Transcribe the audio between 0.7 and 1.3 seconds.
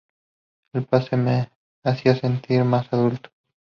El pase